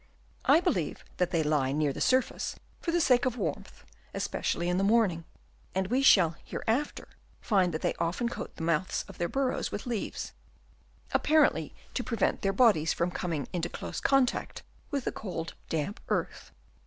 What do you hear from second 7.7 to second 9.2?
that they often coat the mouths of